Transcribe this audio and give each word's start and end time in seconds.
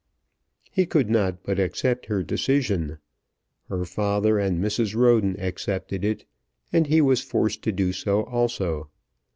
He 0.71 0.87
could 0.87 1.11
not 1.11 1.43
but 1.43 1.59
accept 1.59 2.07
her 2.07 2.23
decision. 2.23 2.97
Her 3.69 3.85
father 3.85 4.39
and 4.39 4.59
Mrs. 4.59 4.95
Roden 4.95 5.39
accepted 5.39 6.03
it, 6.03 6.25
and 6.73 6.87
he 6.87 7.01
was 7.01 7.21
forced 7.21 7.61
to 7.65 7.71
do 7.71 7.93
so 7.93 8.23
also. 8.23 8.89